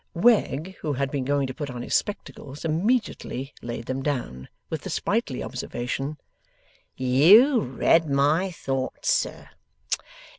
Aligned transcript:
Wegg, 0.15 0.73
who 0.81 0.93
had 0.93 1.11
been 1.11 1.25
going 1.25 1.45
to 1.45 1.53
put 1.53 1.69
on 1.69 1.83
his 1.83 1.93
spectacles, 1.93 2.65
immediately 2.65 3.53
laid 3.61 3.85
them 3.85 4.01
down, 4.01 4.49
with 4.67 4.81
the 4.81 4.89
sprightly 4.89 5.43
observation: 5.43 6.17
'You 6.97 7.61
read 7.61 8.09
my 8.09 8.49
thoughts, 8.49 9.11
sir. 9.13 9.49